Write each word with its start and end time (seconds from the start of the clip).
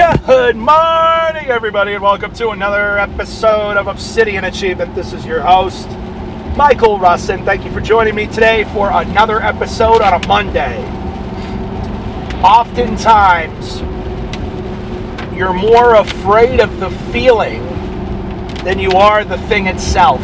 Good 0.00 0.56
morning, 0.56 1.50
everybody, 1.50 1.92
and 1.92 2.02
welcome 2.02 2.32
to 2.36 2.48
another 2.50 2.98
episode 2.98 3.76
of 3.76 3.86
Obsidian 3.86 4.44
Achievement. 4.44 4.94
This 4.94 5.12
is 5.12 5.26
your 5.26 5.42
host, 5.42 5.86
Michael 6.56 6.98
Russin. 6.98 7.44
Thank 7.44 7.66
you 7.66 7.70
for 7.70 7.82
joining 7.82 8.14
me 8.14 8.26
today 8.26 8.64
for 8.72 8.90
another 8.90 9.42
episode 9.42 10.00
on 10.00 10.14
a 10.14 10.26
Monday. 10.26 10.82
Oftentimes, 12.42 13.80
you're 15.36 15.52
more 15.52 15.96
afraid 15.96 16.60
of 16.60 16.80
the 16.80 16.88
feeling 17.12 17.62
than 18.64 18.78
you 18.78 18.92
are 18.92 19.22
the 19.22 19.36
thing 19.48 19.66
itself. 19.66 20.22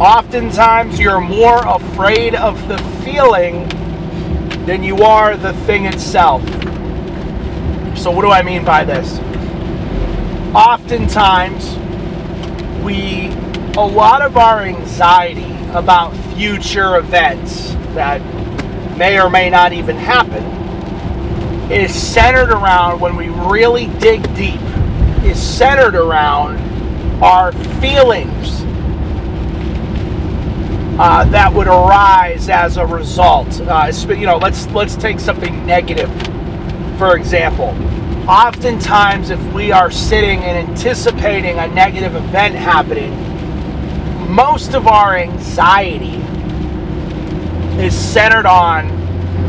Oftentimes, 0.00 1.00
you're 1.00 1.20
more 1.20 1.66
afraid 1.66 2.36
of 2.36 2.68
the 2.68 2.78
feeling 3.04 3.68
than 4.64 4.84
you 4.84 4.98
are 4.98 5.36
the 5.36 5.54
thing 5.64 5.86
itself. 5.86 6.40
So, 8.04 8.10
what 8.10 8.20
do 8.20 8.30
I 8.30 8.42
mean 8.42 8.66
by 8.66 8.84
this? 8.84 9.18
Oftentimes, 10.54 11.64
we, 12.84 13.28
a 13.78 13.86
lot 13.86 14.20
of 14.20 14.36
our 14.36 14.60
anxiety 14.60 15.50
about 15.72 16.14
future 16.34 16.96
events 16.96 17.70
that 17.94 18.18
may 18.98 19.18
or 19.18 19.30
may 19.30 19.48
not 19.48 19.72
even 19.72 19.96
happen 19.96 20.44
is 21.72 21.94
centered 21.94 22.50
around, 22.50 23.00
when 23.00 23.16
we 23.16 23.28
really 23.28 23.86
dig 24.00 24.22
deep, 24.36 24.60
is 25.24 25.42
centered 25.42 25.94
around 25.94 26.58
our 27.22 27.52
feelings 27.80 28.60
uh, 31.00 31.24
that 31.30 31.50
would 31.54 31.68
arise 31.68 32.50
as 32.50 32.76
a 32.76 32.84
result. 32.84 33.48
Uh, 33.62 33.90
you 34.10 34.26
know, 34.26 34.36
let's 34.36 34.66
let's 34.72 34.94
take 34.94 35.18
something 35.18 35.64
negative, 35.64 36.10
for 36.98 37.16
example. 37.16 37.74
Oftentimes, 38.28 39.28
if 39.28 39.52
we 39.52 39.70
are 39.70 39.90
sitting 39.90 40.40
and 40.44 40.68
anticipating 40.70 41.58
a 41.58 41.66
negative 41.68 42.14
event 42.14 42.54
happening, 42.54 43.12
most 44.32 44.72
of 44.72 44.86
our 44.86 45.14
anxiety 45.14 46.16
is 47.82 47.94
centered 47.94 48.46
on 48.46 48.90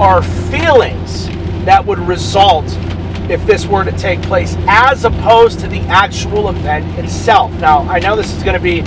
our 0.02 0.22
feelings 0.22 1.28
that 1.64 1.86
would 1.86 2.00
result 2.00 2.66
if 3.30 3.46
this 3.46 3.66
were 3.66 3.86
to 3.86 3.94
take 3.94 4.22
place, 4.24 4.58
as 4.68 5.06
opposed 5.06 5.62
to 5.62 5.68
the 5.70 5.80
actual 5.84 6.50
event 6.50 6.86
itself. 7.00 7.52
Now, 7.54 7.80
I 7.84 8.00
know 8.00 8.18
this 8.18 8.34
is 8.34 8.44
going 8.44 8.58
to 8.58 8.62
be 8.62 8.82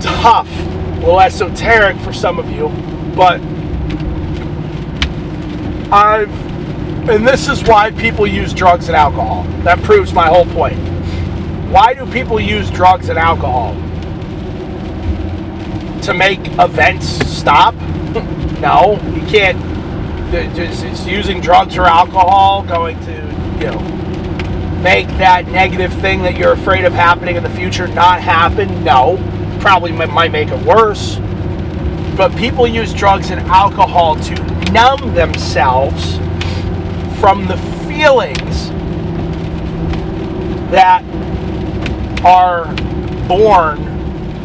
tough 0.00 0.50
a 0.50 1.00
little 1.00 1.20
esoteric 1.20 1.96
for 1.98 2.12
some 2.12 2.40
of 2.40 2.50
you, 2.50 2.68
but 3.14 3.40
I've, 5.92 6.47
and 7.10 7.26
this 7.26 7.48
is 7.48 7.62
why 7.64 7.90
people 7.90 8.26
use 8.26 8.52
drugs 8.52 8.88
and 8.88 8.96
alcohol. 8.96 9.44
That 9.62 9.82
proves 9.82 10.12
my 10.12 10.26
whole 10.26 10.44
point. 10.46 10.78
Why 11.70 11.94
do 11.94 12.04
people 12.12 12.38
use 12.38 12.70
drugs 12.70 13.08
and 13.08 13.18
alcohol? 13.18 13.74
To 16.02 16.14
make 16.14 16.40
events 16.58 17.06
stop? 17.26 17.74
no, 18.60 19.00
you 19.14 19.26
can't. 19.26 19.58
Is 20.34 21.06
using 21.06 21.40
drugs 21.40 21.78
or 21.78 21.84
alcohol 21.84 22.62
going 22.62 23.00
to, 23.00 23.12
you 23.58 23.70
know, 23.70 23.80
make 24.82 25.08
that 25.16 25.48
negative 25.48 25.92
thing 25.94 26.22
that 26.22 26.36
you're 26.36 26.52
afraid 26.52 26.84
of 26.84 26.92
happening 26.92 27.36
in 27.36 27.42
the 27.42 27.50
future 27.50 27.88
not 27.88 28.20
happen? 28.20 28.84
No 28.84 29.16
probably 29.60 29.92
might 29.92 30.30
make 30.30 30.48
it 30.48 30.66
worse. 30.66 31.16
But 32.16 32.36
people 32.36 32.66
use 32.66 32.92
drugs 32.92 33.30
and 33.30 33.40
alcohol 33.48 34.16
to 34.16 34.34
numb 34.72 35.14
themselves 35.14 36.18
from 37.20 37.46
the 37.46 37.56
feelings 37.86 38.70
that 40.70 41.02
are 42.24 42.66
born 43.26 43.78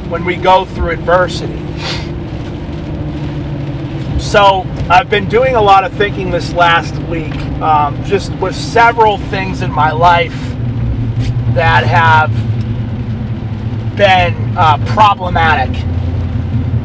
when 0.10 0.26
we 0.26 0.36
go 0.36 0.66
through 0.66 0.92
adversity. 0.92 1.60
So, 4.20 4.66
I've 4.90 5.10
been 5.10 5.30
doing 5.30 5.56
a 5.56 5.62
lot 5.62 5.84
of 5.84 5.94
thinking 5.94 6.32
this 6.32 6.54
last 6.54 6.96
week, 7.04 7.36
um, 7.62 8.04
just 8.04 8.32
with 8.34 8.56
several 8.56 9.18
things 9.18 9.62
in 9.62 9.72
my 9.72 9.92
life 9.92 10.36
that 11.54 11.86
have 11.86 12.32
been 13.96 14.58
uh, 14.58 14.78
problematic. 14.88 15.76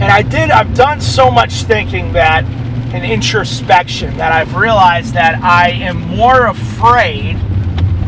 And 0.00 0.12
I 0.12 0.22
did, 0.22 0.50
I've 0.50 0.74
done 0.74 1.00
so 1.00 1.30
much 1.30 1.62
thinking 1.62 2.12
that, 2.12 2.44
and 2.92 3.04
introspection, 3.04 4.16
that 4.16 4.32
I've 4.32 4.54
realized 4.54 5.14
that 5.14 5.42
I 5.42 5.70
am 5.70 6.00
more 6.16 6.46
afraid 6.46 7.36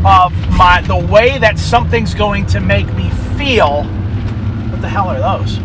of 0.05 0.33
my 0.57 0.81
the 0.87 0.97
way 0.97 1.37
that 1.37 1.59
something's 1.59 2.13
going 2.13 2.45
to 2.47 2.59
make 2.59 2.91
me 2.93 3.09
feel. 3.37 3.83
What 3.83 4.81
the 4.81 4.89
hell 4.89 5.09
are 5.09 5.19
those? 5.19 5.57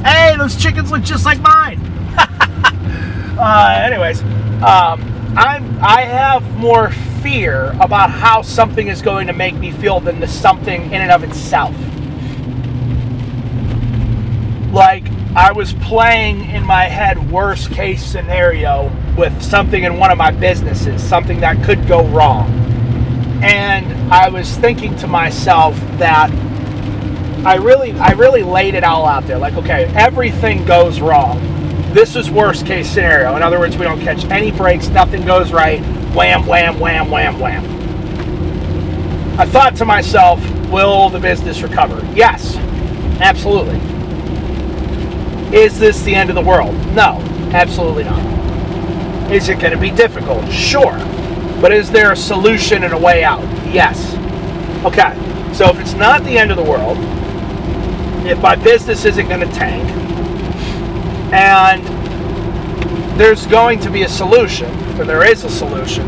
Hey, 0.00 0.36
those 0.36 0.56
chickens 0.56 0.90
look 0.90 1.02
just 1.02 1.24
like 1.24 1.40
mine. 1.40 1.78
uh, 3.38 3.80
anyways, 3.84 4.22
um, 4.62 5.00
I'm 5.36 5.78
I 5.80 6.02
have 6.02 6.56
more 6.56 6.90
fear 7.22 7.76
about 7.80 8.10
how 8.10 8.42
something 8.42 8.88
is 8.88 9.00
going 9.02 9.26
to 9.28 9.32
make 9.32 9.54
me 9.54 9.72
feel 9.72 10.00
than 10.00 10.20
the 10.20 10.28
something 10.28 10.86
in 10.86 11.00
and 11.00 11.10
of 11.10 11.22
itself 11.24 11.74
like 14.74 15.04
I 15.36 15.50
was 15.50 15.72
playing 15.72 16.48
in 16.50 16.64
my 16.64 16.84
head 16.84 17.32
worst 17.32 17.72
case 17.72 18.04
scenario 18.04 18.88
with 19.18 19.42
something 19.42 19.82
in 19.82 19.98
one 19.98 20.12
of 20.12 20.18
my 20.18 20.30
businesses, 20.30 21.02
something 21.02 21.40
that 21.40 21.64
could 21.64 21.88
go 21.88 22.06
wrong. 22.06 22.48
And 23.42 24.12
I 24.12 24.28
was 24.28 24.56
thinking 24.58 24.94
to 24.98 25.08
myself 25.08 25.74
that 25.98 26.30
I 27.44 27.56
really 27.56 27.90
I 27.94 28.12
really 28.12 28.44
laid 28.44 28.74
it 28.74 28.84
all 28.84 29.06
out 29.06 29.26
there. 29.26 29.36
Like, 29.38 29.54
okay, 29.54 29.86
everything 29.96 30.64
goes 30.66 31.00
wrong. 31.00 31.40
This 31.92 32.14
is 32.14 32.30
worst 32.30 32.64
case 32.64 32.88
scenario. 32.88 33.34
In 33.34 33.42
other 33.42 33.58
words, 33.58 33.76
we 33.76 33.84
don't 33.84 34.00
catch 34.00 34.24
any 34.26 34.52
breaks, 34.52 34.86
nothing 34.88 35.26
goes 35.26 35.50
right. 35.50 35.80
Wham, 36.14 36.46
wham, 36.46 36.78
wham, 36.78 37.10
wham, 37.10 37.40
wham. 37.40 37.64
I 39.40 39.46
thought 39.46 39.74
to 39.76 39.84
myself, 39.84 40.40
will 40.70 41.10
the 41.10 41.18
business 41.18 41.60
recover? 41.60 42.06
Yes, 42.14 42.54
absolutely. 43.20 43.93
Is 45.52 45.78
this 45.78 46.02
the 46.02 46.14
end 46.14 46.30
of 46.30 46.36
the 46.36 46.42
world? 46.42 46.74
No, 46.94 47.20
absolutely 47.52 48.04
not. 48.04 48.22
Is 49.30 49.48
it 49.48 49.58
going 49.60 49.72
to 49.72 49.78
be 49.78 49.90
difficult? 49.90 50.50
Sure. 50.50 50.96
But 51.60 51.72
is 51.72 51.90
there 51.90 52.12
a 52.12 52.16
solution 52.16 52.84
and 52.84 52.92
a 52.92 52.98
way 52.98 53.24
out? 53.24 53.42
Yes. 53.72 54.14
Okay, 54.84 55.14
so 55.54 55.70
if 55.70 55.80
it's 55.80 55.94
not 55.94 56.22
the 56.24 56.36
end 56.36 56.50
of 56.50 56.56
the 56.56 56.62
world, 56.62 56.98
if 58.26 58.40
my 58.40 58.56
business 58.56 59.04
isn't 59.04 59.28
going 59.28 59.40
to 59.40 59.54
tank, 59.54 59.88
and 61.32 61.82
there's 63.18 63.46
going 63.46 63.80
to 63.80 63.90
be 63.90 64.02
a 64.02 64.08
solution, 64.08 64.70
or 64.98 65.04
there 65.04 65.24
is 65.24 65.44
a 65.44 65.50
solution, 65.50 66.06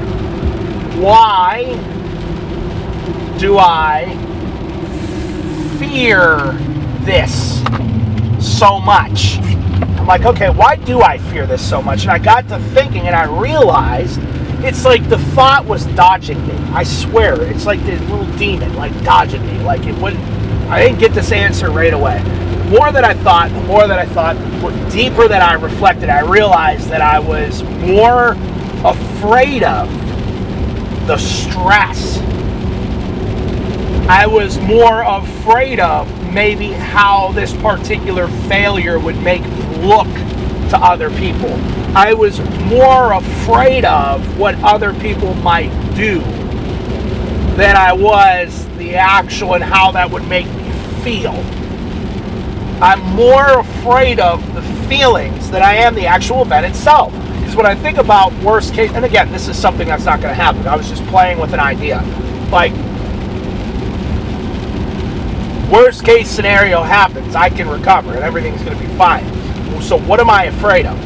why 1.01 1.65
do 3.39 3.59
I 3.59 4.15
fear 5.79 6.53
this? 7.05 7.63
So 8.47 8.81
much. 8.81 9.39
I'm 9.39 10.07
like, 10.07 10.25
okay, 10.25 10.51
why 10.51 10.77
do 10.77 11.03
I 11.03 11.19
fear 11.19 11.47
this 11.47 11.67
so 11.67 11.83
much? 11.83 12.03
And 12.03 12.12
I 12.12 12.19
got 12.19 12.49
to 12.49 12.59
thinking 12.75 13.07
and 13.07 13.17
I 13.17 13.25
realized 13.25 14.21
it's 14.65 14.84
like 14.84 15.09
the 15.09 15.19
thought 15.19 15.65
was 15.65 15.84
dodging 15.87 16.47
me. 16.47 16.55
I 16.73 16.84
swear, 16.84 17.43
it's 17.43 17.67
like 17.67 17.81
this 17.83 18.01
little 18.03 18.27
demon, 18.37 18.75
like 18.75 18.93
dodging 19.05 19.45
me. 19.47 19.59
Like 19.62 19.84
it 19.87 19.95
wouldn't, 20.01 20.23
I 20.71 20.83
didn't 20.83 20.99
get 20.99 21.12
this 21.12 21.33
answer 21.33 21.71
right 21.71 21.93
away. 21.93 22.23
The 22.23 22.71
more 22.71 22.93
that 22.93 23.05
I 23.05 23.15
thought, 23.15 23.51
the 23.51 23.61
more 23.62 23.87
that 23.87 23.99
I 23.99 24.07
thought, 24.07 24.37
the 24.37 24.91
deeper 24.91 25.28
that 25.28 25.43
I 25.43 25.55
reflected, 25.55 26.09
I 26.09 26.21
realized 26.21 26.89
that 26.89 27.01
I 27.01 27.19
was 27.19 27.63
more 27.65 28.37
afraid 28.84 29.63
of 29.63 29.89
the 31.07 31.19
stress. 31.19 32.19
I 34.09 34.27
was 34.27 34.59
more 34.59 35.03
afraid 35.03 35.81
of 35.81 36.09
maybe 36.33 36.69
how 36.73 37.33
this 37.33 37.53
particular 37.55 38.28
failure 38.49 38.99
would 38.99 39.19
make 39.23 39.43
look 39.81 40.09
to 40.71 40.78
other 40.78 41.11
people. 41.11 41.53
I 41.97 42.13
was 42.13 42.41
more 42.65 43.13
afraid 43.13 43.84
of 43.84 44.39
what 44.39 44.55
other 44.63 44.93
people 44.95 45.34
might 45.34 45.71
do 45.95 46.21
than 47.57 47.77
I 47.77 47.93
was 47.93 48.67
the 48.77 48.97
actual 48.97 49.55
and 49.55 49.65
how 49.65 49.93
that 49.93 50.11
would 50.11 50.27
make 50.28 50.47
me 50.47 50.71
feel. 51.03 51.33
I'm 52.83 53.01
more 53.17 53.61
afraid 53.61 54.21
of 54.21 54.55
the 54.55 54.63
feelings 54.89 55.51
than 55.51 55.63
I 55.63 55.77
am 55.77 55.95
the 55.95 56.07
actual 56.07 56.43
event 56.43 56.67
itself. 56.67 57.13
Because 57.13 57.57
when 57.57 57.65
I 57.65 57.75
think 57.75 57.97
about 57.97 58.34
worst 58.43 58.75
case, 58.75 58.91
and 58.93 59.05
again, 59.05 59.33
this 59.33 59.49
is 59.49 59.59
something 59.59 59.89
that's 59.89 60.05
not 60.05 60.21
going 60.21 60.31
to 60.31 60.34
happen. 60.34 60.67
I 60.67 60.77
was 60.77 60.89
just 60.89 61.07
playing 61.07 61.39
with 61.39 61.55
an 61.55 61.61
idea. 61.61 62.03
Like, 62.51 62.72
worst 65.71 66.04
case 66.04 66.28
scenario 66.30 66.83
happens, 66.83 67.34
I 67.34 67.51
can 67.51 67.68
recover 67.68 68.15
and 68.15 68.22
everything's 68.22 68.63
going 68.63 68.77
to 68.77 68.83
be 68.83 68.92
fine. 68.97 69.24
So, 69.83 69.98
what 69.98 70.21
am 70.21 70.30
I 70.30 70.45
afraid 70.45 70.86
of? 70.86 70.98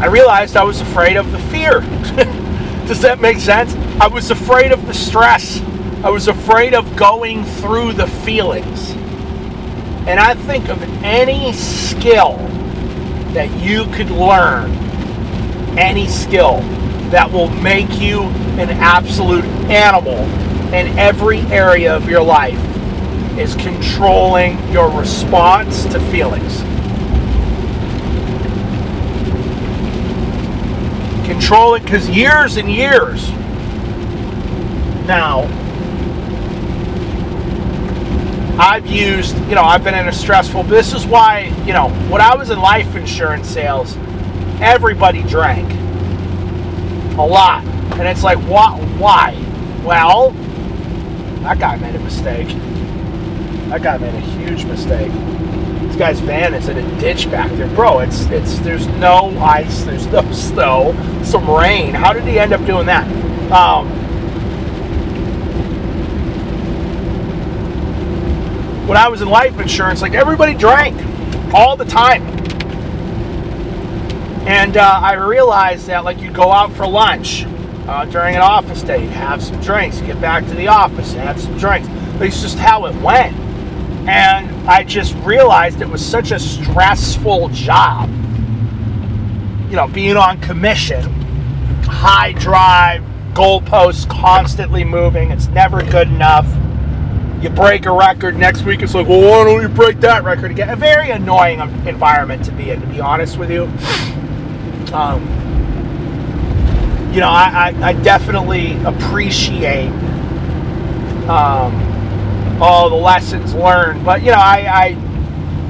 I 0.00 0.06
realized 0.06 0.56
I 0.56 0.64
was 0.64 0.80
afraid 0.80 1.16
of 1.16 1.30
the 1.32 1.38
fear. 1.38 1.80
Does 2.86 3.00
that 3.02 3.20
make 3.20 3.38
sense? 3.38 3.74
I 4.00 4.06
was 4.06 4.30
afraid 4.30 4.72
of 4.72 4.86
the 4.86 4.94
stress. 4.94 5.60
I 6.02 6.10
was 6.10 6.28
afraid 6.28 6.74
of 6.74 6.96
going 6.96 7.44
through 7.44 7.94
the 7.94 8.06
feelings. 8.06 8.92
And 10.06 10.18
I 10.18 10.34
think 10.34 10.68
of 10.68 10.82
any 11.04 11.52
skill 11.52 12.36
that 13.34 13.50
you 13.60 13.84
could 13.92 14.10
learn, 14.10 14.70
any 15.76 16.06
skill 16.06 16.60
that 17.10 17.30
will 17.30 17.50
make 17.50 18.00
you 18.00 18.22
an 18.58 18.70
absolute 18.70 19.44
animal 19.68 20.18
in 20.72 20.98
every 20.98 21.40
area 21.40 21.94
of 21.94 22.08
your 22.08 22.22
life 22.22 22.67
is 23.36 23.54
controlling 23.56 24.56
your 24.70 24.90
response 24.90 25.84
to 25.86 26.00
feelings. 26.10 26.62
Control 31.26 31.74
it 31.74 31.82
because 31.82 32.08
years 32.08 32.56
and 32.56 32.70
years 32.70 33.30
now, 35.08 35.44
I've 38.60 38.86
used, 38.86 39.34
you 39.48 39.54
know, 39.54 39.62
I've 39.62 39.82
been 39.82 39.94
in 39.94 40.06
a 40.06 40.12
stressful. 40.12 40.64
This 40.64 40.92
is 40.92 41.06
why, 41.06 41.44
you 41.64 41.72
know, 41.72 41.88
when 42.10 42.20
I 42.20 42.34
was 42.34 42.50
in 42.50 42.58
life 42.58 42.94
insurance 42.94 43.48
sales, 43.48 43.96
everybody 44.60 45.22
drank 45.22 45.72
a 47.18 47.22
lot, 47.22 47.64
and 47.64 48.06
it's 48.06 48.22
like, 48.22 48.38
why? 48.40 48.78
Why? 48.98 49.32
Well, 49.84 50.32
that 51.42 51.58
guy 51.58 51.76
made 51.76 51.94
a 51.94 52.00
mistake. 52.00 52.48
That 53.68 53.82
guy 53.82 53.98
made 53.98 54.14
a 54.14 54.20
huge 54.20 54.64
mistake. 54.64 55.12
This 55.82 55.96
guy's 55.96 56.20
van 56.20 56.54
is 56.54 56.68
in 56.68 56.78
a 56.78 57.00
ditch 57.00 57.30
back 57.30 57.50
there, 57.52 57.68
bro. 57.74 58.00
It's 58.00 58.22
it's 58.26 58.58
there's 58.60 58.86
no 58.86 59.36
ice, 59.38 59.84
there's 59.84 60.06
no 60.06 60.22
snow, 60.32 60.94
some 61.24 61.48
rain. 61.48 61.94
How 61.94 62.12
did 62.12 62.24
he 62.24 62.38
end 62.38 62.52
up 62.52 62.64
doing 62.66 62.86
that? 62.86 63.06
Um, 63.52 63.88
when 68.88 68.96
I 68.96 69.08
was 69.08 69.20
in 69.20 69.28
life 69.28 69.58
insurance, 69.60 70.00
like 70.00 70.14
everybody 70.14 70.54
drank 70.54 70.96
all 71.54 71.76
the 71.76 71.84
time. 71.84 72.22
And 74.48 74.78
uh, 74.78 75.00
I 75.02 75.12
realized 75.12 75.88
that, 75.88 76.04
like, 76.04 76.20
you'd 76.20 76.32
go 76.32 76.50
out 76.50 76.72
for 76.72 76.86
lunch 76.86 77.44
uh, 77.86 78.06
during 78.06 78.34
an 78.34 78.40
office 78.40 78.82
day, 78.82 79.04
have 79.06 79.42
some 79.42 79.60
drinks, 79.60 80.00
get 80.00 80.18
back 80.22 80.46
to 80.46 80.54
the 80.54 80.68
office, 80.68 81.12
have 81.12 81.38
some 81.38 81.58
drinks. 81.58 81.86
But 82.16 82.28
it's 82.28 82.40
just 82.40 82.56
how 82.56 82.86
it 82.86 82.94
went. 83.02 83.36
And 84.08 84.50
I 84.66 84.84
just 84.84 85.14
realized 85.16 85.82
it 85.82 85.88
was 85.88 86.04
such 86.04 86.30
a 86.30 86.38
stressful 86.38 87.50
job. 87.50 88.08
You 89.68 89.76
know, 89.76 89.86
being 89.86 90.16
on 90.16 90.40
commission, 90.40 91.02
high 91.82 92.32
drive, 92.32 93.02
goalposts 93.34 94.08
constantly 94.08 94.82
moving, 94.82 95.30
it's 95.30 95.48
never 95.48 95.82
good 95.82 96.08
enough. 96.08 96.46
You 97.42 97.50
break 97.50 97.84
a 97.84 97.92
record 97.92 98.34
next 98.36 98.62
week 98.62 98.80
it's 98.80 98.94
like 98.94 99.06
well 99.06 99.20
why 99.20 99.44
don't 99.44 99.60
you 99.60 99.68
break 99.68 100.00
that 100.00 100.24
record 100.24 100.52
again? 100.52 100.70
A 100.70 100.76
very 100.76 101.10
annoying 101.10 101.60
environment 101.86 102.44
to 102.46 102.52
be 102.52 102.70
in 102.70 102.80
to 102.80 102.86
be 102.86 103.00
honest 103.00 103.36
with 103.36 103.50
you. 103.50 103.64
Um, 104.92 105.22
you 107.12 107.20
know 107.20 107.28
I, 107.28 107.74
I, 107.76 107.88
I 107.88 107.92
definitely 107.92 108.82
appreciate 108.84 109.90
um, 111.28 111.97
all 112.60 112.90
the 112.90 112.96
lessons 112.96 113.54
learned 113.54 114.04
but 114.04 114.22
you 114.22 114.30
know 114.30 114.38
I, 114.38 114.96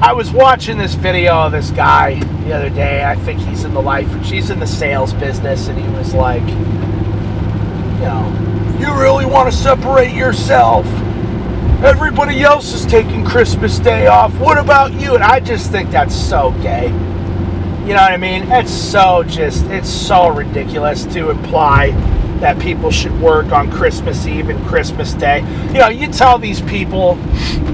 I 0.01 0.09
I 0.09 0.13
was 0.13 0.31
watching 0.31 0.77
this 0.77 0.93
video 0.95 1.33
of 1.33 1.51
this 1.51 1.71
guy 1.71 2.19
the 2.43 2.53
other 2.53 2.69
day 2.69 3.03
I 3.03 3.15
think 3.15 3.39
he's 3.39 3.63
in 3.63 3.73
the 3.73 3.81
life 3.81 4.25
she's 4.25 4.49
in 4.49 4.59
the 4.59 4.67
sales 4.67 5.13
business 5.13 5.67
and 5.67 5.77
he 5.79 5.87
was 5.89 6.13
like 6.13 6.41
you 6.41 8.05
know 8.05 8.77
you 8.79 8.93
really 8.99 9.25
want 9.25 9.51
to 9.51 9.57
separate 9.57 10.13
yourself 10.13 10.85
Everybody 11.81 12.41
else 12.41 12.73
is 12.73 12.85
taking 12.85 13.23
Christmas 13.23 13.79
Day 13.79 14.07
off. 14.07 14.37
What 14.37 14.57
about 14.57 14.91
you? 14.99 15.15
And 15.15 15.23
I 15.23 15.39
just 15.39 15.71
think 15.71 15.89
that's 15.91 16.13
so 16.13 16.51
gay. 16.61 16.87
You 16.87 17.93
know 17.95 18.01
what 18.01 18.11
I 18.11 18.17
mean? 18.17 18.43
It's 18.51 18.69
so 18.69 19.23
just, 19.23 19.63
it's 19.67 19.87
so 19.87 20.27
ridiculous 20.27 21.05
to 21.05 21.29
imply 21.29 21.91
that 22.39 22.59
people 22.59 22.91
should 22.91 23.19
work 23.19 23.51
on 23.51 23.71
Christmas 23.71 24.25
Eve 24.25 24.49
and 24.49 24.65
Christmas 24.67 25.13
Day. 25.13 25.39
You 25.67 25.79
know, 25.79 25.89
you 25.89 26.07
tell 26.07 26.39
these 26.39 26.61
people 26.61 27.15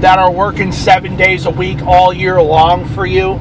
that 0.00 0.18
are 0.18 0.30
working 0.30 0.72
seven 0.72 1.16
days 1.16 1.46
a 1.46 1.50
week 1.50 1.82
all 1.82 2.12
year 2.12 2.40
long 2.42 2.86
for 2.88 3.06
you 3.06 3.38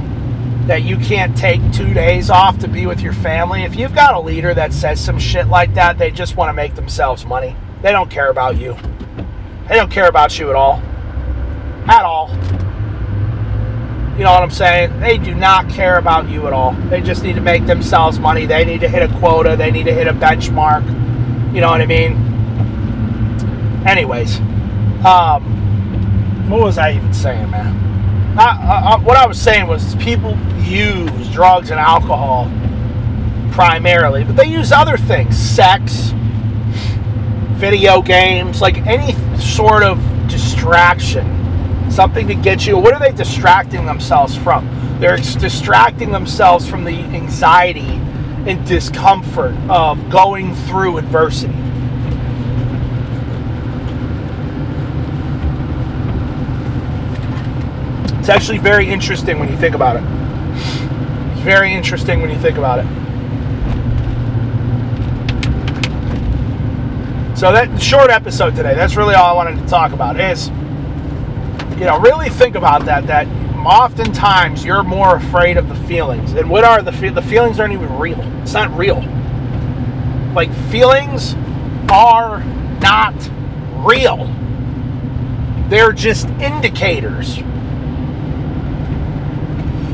that 0.67 0.83
you 0.83 0.97
can't 0.97 1.37
take 1.37 1.61
two 1.71 1.93
days 1.93 2.29
off 2.29 2.57
to 2.59 2.67
be 2.67 2.87
with 2.87 3.01
your 3.01 3.13
family. 3.13 3.63
If 3.63 3.75
you've 3.75 3.93
got 3.93 4.15
a 4.15 4.19
leader 4.19 4.53
that 4.53 4.73
says 4.73 4.99
some 4.99 5.19
shit 5.19 5.47
like 5.47 5.73
that, 5.75 5.97
they 5.97 6.09
just 6.09 6.35
want 6.35 6.49
to 6.49 6.53
make 6.53 6.75
themselves 6.75 7.25
money. 7.25 7.55
They 7.81 7.91
don't 7.91 8.09
care 8.09 8.31
about 8.31 8.57
you. 8.57 8.75
They 9.67 9.75
don't 9.75 9.91
care 9.91 10.07
about 10.07 10.37
you 10.39 10.49
at 10.49 10.55
all. 10.55 10.81
At 11.87 12.03
all. 12.03 12.29
You 14.17 14.23
know 14.23 14.31
what 14.31 14.43
I'm 14.43 14.49
saying? 14.49 14.99
They 15.01 15.17
do 15.17 15.35
not 15.35 15.69
care 15.69 15.97
about 15.97 16.29
you 16.29 16.47
at 16.47 16.53
all. 16.53 16.71
They 16.89 17.01
just 17.01 17.21
need 17.21 17.35
to 17.35 17.41
make 17.41 17.65
themselves 17.65 18.17
money. 18.17 18.45
They 18.45 18.63
need 18.63 18.79
to 18.81 18.87
hit 18.87 19.03
a 19.03 19.13
quota. 19.19 19.55
They 19.55 19.71
need 19.71 19.83
to 19.83 19.93
hit 19.93 20.07
a 20.07 20.13
benchmark. 20.13 21.04
You 21.55 21.61
know 21.61 21.69
what 21.69 21.79
I 21.79 21.85
mean? 21.85 22.17
Anyways, 23.87 24.39
um, 25.05 26.49
what 26.49 26.59
was 26.59 26.77
I 26.77 26.91
even 26.91 27.13
saying, 27.13 27.49
man? 27.49 28.37
I, 28.37 28.97
I, 28.97 28.97
what 28.97 29.15
I 29.15 29.25
was 29.25 29.41
saying 29.41 29.65
was 29.65 29.95
people 29.95 30.37
use 30.65 31.29
drugs 31.29 31.71
and 31.71 31.79
alcohol 31.79 32.51
primarily, 33.53 34.25
but 34.25 34.35
they 34.35 34.47
use 34.47 34.73
other 34.73 34.97
things 34.97 35.37
sex, 35.37 36.11
video 37.53 38.01
games, 38.01 38.59
like 38.59 38.85
any 38.85 39.13
sort 39.39 39.83
of 39.83 39.97
distraction, 40.27 41.89
something 41.89 42.27
to 42.27 42.35
get 42.35 42.65
you. 42.65 42.77
What 42.77 42.93
are 42.93 42.99
they 42.99 43.13
distracting 43.13 43.85
themselves 43.85 44.35
from? 44.35 44.67
They're 44.99 45.15
distracting 45.15 46.11
themselves 46.11 46.67
from 46.67 46.83
the 46.83 46.99
anxiety 46.99 48.01
and 48.47 48.65
discomfort 48.67 49.55
of 49.69 50.09
going 50.09 50.53
through 50.53 50.97
adversity. 50.97 51.53
It's 58.19 58.29
actually 58.29 58.57
very 58.57 58.87
interesting 58.87 59.39
when 59.39 59.49
you 59.49 59.57
think 59.57 59.75
about 59.75 59.97
it. 59.97 60.03
It's 61.31 61.41
very 61.41 61.73
interesting 61.73 62.21
when 62.21 62.29
you 62.31 62.39
think 62.39 62.57
about 62.57 62.79
it. 62.79 62.85
So 67.37 67.51
that 67.51 67.81
short 67.81 68.09
episode 68.09 68.55
today, 68.55 68.73
that's 68.73 68.95
really 68.95 69.13
all 69.13 69.29
I 69.29 69.33
wanted 69.33 69.59
to 69.59 69.67
talk 69.67 69.91
about 69.91 70.19
is, 70.19 70.49
you 71.77 71.85
know, 71.85 71.99
really 71.99 72.29
think 72.29 72.55
about 72.55 72.85
that, 72.85 73.05
that 73.07 73.27
oftentimes 73.65 74.63
you're 74.63 74.83
more 74.83 75.15
afraid 75.15 75.57
of 75.57 75.67
the 75.69 75.75
feelings. 75.87 76.33
And 76.33 76.49
what 76.49 76.63
are 76.63 76.81
the 76.81 76.91
the 76.91 77.21
feelings 77.21 77.59
aren't 77.59 77.73
even 77.73 77.97
real. 77.97 78.21
It's 78.41 78.53
not 78.53 78.75
real. 78.77 79.01
Like 80.33 80.53
feelings 80.69 81.35
are 81.89 82.43
not 82.81 83.15
real. 83.85 84.33
They're 85.69 85.91
just 85.91 86.27
indicators. 86.41 87.37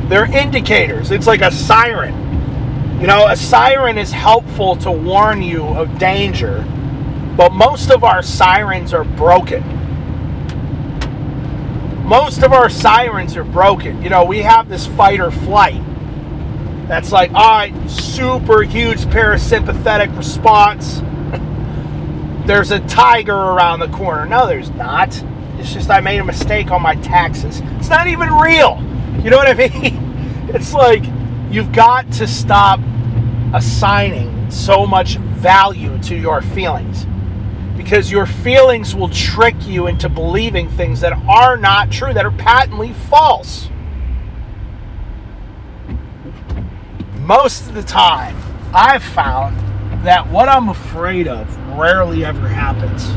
They're 0.10 0.26
indicators. 0.26 1.12
It's 1.12 1.28
like 1.28 1.42
a 1.42 1.52
siren. 1.52 3.00
You 3.00 3.08
know, 3.08 3.28
a 3.28 3.36
siren 3.36 3.98
is 3.98 4.12
helpful 4.12 4.76
to 4.78 4.92
warn 4.92 5.42
you 5.42 5.64
of 5.64 5.98
danger 5.98 6.66
but 7.38 7.54
most 7.54 7.90
of 7.90 8.04
our 8.04 8.22
sirens 8.22 8.94
are 8.94 9.04
broken. 9.04 9.64
Most 12.12 12.44
of 12.44 12.52
our 12.52 12.70
sirens 12.70 13.38
are 13.38 13.46
broken. 13.46 14.02
You 14.04 14.10
know, 14.10 14.26
we 14.26 14.40
have 14.40 14.68
this 14.68 14.86
fight 14.86 15.22
or 15.22 15.32
flight. 15.32 15.82
That's 16.90 17.14
like, 17.14 17.32
all 17.34 17.50
right, 17.50 17.90
super 17.90 18.64
huge 18.64 19.06
parasympathetic 19.06 20.18
response. 20.18 21.02
there's 22.46 22.72
a 22.72 22.82
tiger 22.82 23.34
around 23.34 23.80
the 23.80 23.88
corner. 23.88 24.26
No, 24.26 24.46
there's 24.46 24.70
not. 24.72 25.08
It's 25.58 25.72
just 25.72 25.90
I 25.90 26.02
made 26.02 26.20
a 26.20 26.26
mistake 26.26 26.70
on 26.70 26.82
my 26.82 26.96
taxes. 26.96 27.62
It's 27.78 27.88
not 27.88 28.08
even 28.08 28.28
real. 28.28 28.84
You 29.24 29.30
know 29.30 29.38
what 29.38 29.48
I 29.48 29.54
mean? 29.70 30.50
It's 30.54 30.74
like 30.74 31.06
you've 31.50 31.72
got 31.72 32.12
to 32.12 32.28
stop 32.28 32.82
assigning 33.54 34.52
so 34.52 34.86
much 34.86 35.16
value 35.16 35.98
to 36.00 36.18
your 36.18 36.42
feelings 36.42 37.06
because 37.84 38.12
your 38.12 38.28
feelings 38.28 38.94
will 38.96 39.10
trick 39.10 39.56
you 39.66 39.88
into 39.88 40.08
believing 40.08 40.70
things 40.70 41.02
that 41.02 41.14
are 41.28 41.58
not 41.58 41.92
true, 41.92 42.14
that 42.14 42.26
are 42.26 42.32
patently 42.32 42.94
false. 42.94 43.70
Most 47.22 47.68
of 47.68 47.74
the 47.74 47.82
time, 47.82 48.38
I've 48.72 49.04
found 49.04 49.58
that 50.06 50.30
what 50.30 50.48
I'm 50.48 50.70
afraid 50.70 51.28
of 51.28 51.58
rarely 51.78 52.24
ever 52.24 52.48
happens. 52.48 53.08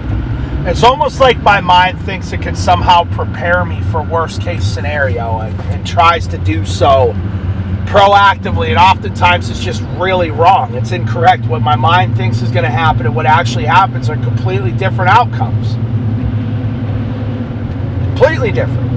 It's 0.66 0.82
almost 0.82 1.20
like 1.20 1.38
my 1.42 1.60
mind 1.60 2.00
thinks 2.00 2.32
it 2.32 2.40
can 2.40 2.56
somehow 2.56 3.04
prepare 3.14 3.66
me 3.66 3.82
for 3.92 4.02
worst 4.02 4.40
case 4.40 4.64
scenario 4.64 5.40
and, 5.40 5.60
and 5.72 5.86
tries 5.86 6.26
to 6.28 6.38
do 6.38 6.64
so 6.64 7.12
proactively, 7.86 8.68
and 8.68 8.78
oftentimes 8.78 9.50
it's 9.50 9.60
just 9.60 9.82
really 9.98 10.30
wrong. 10.30 10.74
It's 10.74 10.92
incorrect. 10.92 11.46
What 11.46 11.62
my 11.62 11.76
mind 11.76 12.16
thinks 12.16 12.42
is 12.42 12.50
going 12.50 12.64
to 12.64 12.70
happen 12.70 13.06
and 13.06 13.14
what 13.14 13.26
actually 13.26 13.64
happens 13.64 14.10
are 14.10 14.16
completely 14.16 14.72
different 14.72 15.10
outcomes. 15.10 15.74
Completely 18.08 18.52
different. 18.52 18.92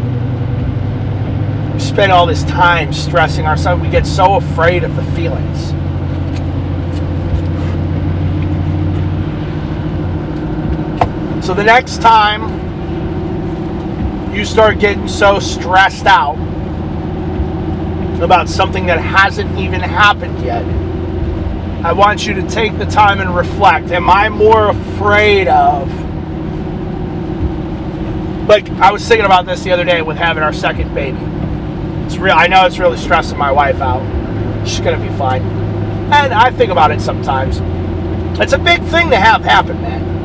We 1.73 1.79
spend 1.79 2.11
all 2.11 2.25
this 2.25 2.43
time 2.43 2.91
stressing 2.93 3.45
ourselves. 3.45 3.81
We 3.81 3.89
get 3.89 4.07
so 4.07 4.35
afraid 4.35 4.83
of 4.83 4.95
the 4.95 5.03
feelings. 5.13 5.73
So 11.45 11.53
the 11.53 11.63
next 11.63 12.01
time 12.01 12.65
you 14.33 14.43
start 14.43 14.79
getting 14.79 15.07
so 15.07 15.39
stressed 15.39 16.05
out 16.05 16.35
about 18.23 18.49
something 18.49 18.85
that 18.87 18.99
hasn't 18.99 19.57
even 19.57 19.81
happened 19.81 20.43
yet, 20.43 20.63
I 21.85 21.93
want 21.93 22.25
you 22.25 22.33
to 22.33 22.47
take 22.49 22.77
the 22.77 22.85
time 22.85 23.19
and 23.19 23.35
reflect. 23.35 23.91
Am 23.91 24.09
I 24.09 24.29
more 24.29 24.69
afraid 24.69 25.47
of? 25.47 25.87
Like 28.47 28.69
I 28.71 28.91
was 28.91 29.07
thinking 29.07 29.25
about 29.25 29.45
this 29.45 29.63
the 29.63 29.71
other 29.71 29.83
day 29.83 30.01
with 30.01 30.17
having 30.17 30.41
our 30.41 30.53
second 30.53 30.93
baby. 30.95 31.19
It's 32.05 32.17
real. 32.17 32.33
I 32.35 32.47
know 32.47 32.65
it's 32.65 32.79
really 32.79 32.97
stressing 32.97 33.37
my 33.37 33.51
wife 33.51 33.81
out. 33.81 34.01
She's 34.67 34.79
gonna 34.79 34.99
be 34.99 35.15
fine, 35.17 35.41
and 36.11 36.33
I 36.33 36.51
think 36.51 36.71
about 36.71 36.91
it 36.91 37.01
sometimes. 37.01 37.59
It's 38.39 38.53
a 38.53 38.57
big 38.57 38.81
thing 38.83 39.09
to 39.09 39.17
have 39.17 39.43
happen, 39.43 39.81
man. 39.81 40.16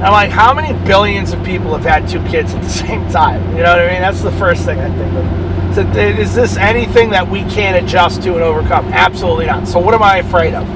I'm 0.00 0.12
like, 0.12 0.30
how 0.30 0.54
many 0.54 0.72
billions 0.86 1.32
of 1.32 1.42
people 1.42 1.76
have 1.76 1.84
had 1.84 2.08
two 2.08 2.22
kids 2.28 2.54
at 2.54 2.62
the 2.62 2.68
same 2.86 3.10
time? 3.10 3.42
You 3.56 3.64
know 3.64 3.70
what 3.70 3.80
I 3.80 3.90
mean? 3.90 4.00
That's 4.00 4.22
the 4.22 4.30
first 4.32 4.64
thing 4.64 4.78
I 4.78 4.88
think 4.96 5.12
of. 5.12 5.74
So, 5.74 5.82
is 6.00 6.36
this 6.36 6.56
anything 6.56 7.10
that 7.10 7.28
we 7.28 7.40
can't 7.44 7.84
adjust 7.84 8.22
to 8.22 8.34
and 8.34 8.42
overcome? 8.42 8.86
Absolutely 8.92 9.46
not. 9.46 9.66
So, 9.66 9.80
what 9.80 9.94
am 9.94 10.02
I 10.04 10.18
afraid 10.18 10.54
of? 10.54 10.68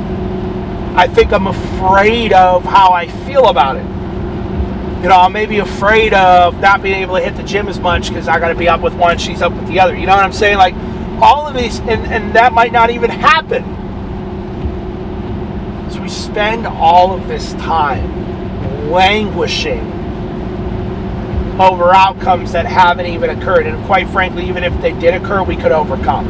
I 0.97 1.07
think 1.07 1.33
I'm 1.33 1.47
afraid 1.47 2.33
of 2.33 2.65
how 2.65 2.91
I 2.91 3.07
feel 3.25 3.47
about 3.47 3.77
it. 3.77 3.85
You 5.03 5.09
know, 5.09 5.21
I'm 5.21 5.33
maybe 5.33 5.59
afraid 5.61 6.15
of 6.15 6.59
not 6.61 6.83
being 6.83 7.01
able 7.01 7.17
to 7.17 7.23
hit 7.23 7.37
the 7.37 7.45
gym 7.45 7.69
as 7.69 7.79
much 7.79 8.09
because 8.09 8.27
I 8.27 8.41
got 8.41 8.49
to 8.49 8.57
be 8.57 8.69
up 8.69 8.81
with 8.81 8.95
one, 8.95 9.19
she's 9.19 9.41
up 9.41 9.53
with 9.53 9.69
the 9.69 9.79
other. 9.79 9.97
You 9.97 10.07
know 10.07 10.17
what 10.17 10.25
I'm 10.25 10.33
saying? 10.33 10.59
Like, 10.59 10.75
all 11.23 11.47
of 11.47 11.55
these, 11.55 11.79
and, 11.79 12.07
and 12.07 12.35
that 12.35 12.53
might 12.53 12.73
not 12.73 12.91
even 12.91 13.09
happen. 13.09 13.63
So, 15.93 16.03
we 16.03 16.09
spend 16.09 16.67
all 16.67 17.13
of 17.13 17.29
this 17.29 17.53
time 17.55 18.32
languishing 18.93 19.91
over 21.59 21.95
outcomes 21.95 22.53
that 22.53 22.67
haven't 22.67 23.07
even 23.07 23.31
occurred. 23.31 23.67
And 23.67 23.85
quite 23.87 24.09
frankly, 24.09 24.49
even 24.49 24.65
if 24.65 24.79
they 24.81 24.93
did 24.93 25.15
occur, 25.15 25.43
we 25.43 25.57
could 25.57 25.73
overcome. 25.73 26.27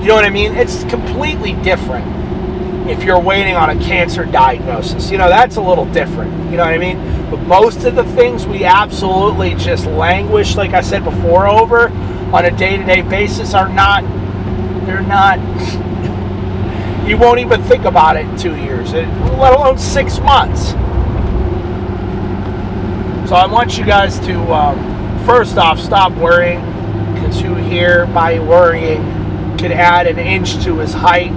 You 0.00 0.08
know 0.08 0.14
what 0.14 0.24
I 0.24 0.30
mean? 0.30 0.54
It's 0.54 0.84
completely 0.84 1.54
different 1.62 2.06
if 2.88 3.02
you're 3.02 3.18
waiting 3.18 3.56
on 3.56 3.70
a 3.70 3.84
cancer 3.84 4.24
diagnosis. 4.24 5.10
You 5.10 5.18
know, 5.18 5.28
that's 5.28 5.56
a 5.56 5.60
little 5.60 5.86
different. 5.92 6.32
You 6.50 6.56
know 6.56 6.64
what 6.64 6.74
I 6.74 6.78
mean? 6.78 6.98
But 7.30 7.38
most 7.38 7.84
of 7.84 7.96
the 7.96 8.04
things 8.04 8.46
we 8.46 8.64
absolutely 8.64 9.54
just 9.56 9.86
languish, 9.86 10.54
like 10.54 10.72
I 10.72 10.80
said 10.80 11.02
before, 11.02 11.48
over 11.48 11.88
on 12.32 12.44
a 12.44 12.56
day 12.56 12.76
to 12.76 12.84
day 12.84 13.02
basis 13.02 13.54
are 13.54 13.68
not, 13.68 14.02
they're 14.86 15.02
not, 15.02 15.38
you 17.08 17.16
won't 17.16 17.40
even 17.40 17.62
think 17.64 17.84
about 17.84 18.16
it 18.16 18.26
in 18.26 18.36
two 18.36 18.56
years, 18.56 18.92
let 18.92 19.52
alone 19.52 19.78
six 19.78 20.20
months. 20.20 20.74
So 23.26 23.34
I 23.34 23.46
want 23.46 23.76
you 23.76 23.84
guys 23.84 24.20
to, 24.20 24.40
um, 24.52 25.26
first 25.26 25.58
off, 25.58 25.80
stop 25.80 26.12
worrying 26.12 26.60
because 27.12 27.40
who 27.40 27.56
here 27.56 28.06
by 28.06 28.38
worrying 28.38 29.02
could 29.58 29.72
add 29.72 30.06
an 30.06 30.16
inch 30.20 30.62
to 30.62 30.78
his 30.78 30.92
height 30.92 31.32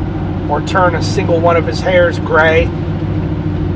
or 0.51 0.61
turn 0.61 0.93
a 0.93 1.01
single 1.01 1.39
one 1.39 1.57
of 1.57 1.65
his 1.65 1.79
hairs 1.79 2.19
gray, 2.19 2.65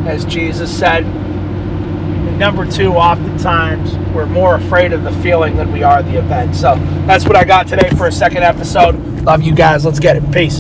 as 0.06 0.26
Jesus 0.26 0.72
said. 0.78 1.06
And 1.06 2.38
number 2.38 2.70
two, 2.70 2.92
oftentimes 2.92 3.96
we're 4.14 4.28
more 4.28 4.58
afraid 4.58 4.94
of 4.94 5.04
the 5.04 5.12
feeling 5.24 5.58
than 5.58 5.72
we 5.72 5.82
are 5.82 6.04
the 6.04 6.20
event. 6.20 6.56
So 6.56 6.76
that's 7.08 7.26
what 7.26 7.36
I 7.36 7.44
got 7.44 7.68
today 7.68 7.90
for 7.98 8.06
a 8.06 8.12
second 8.12 8.44
episode. 8.44 8.96
Love 9.24 9.42
you 9.42 9.56
guys. 9.56 9.86
Let's 9.86 10.00
get 10.00 10.18
it. 10.18 10.32
Peace. 10.32 10.52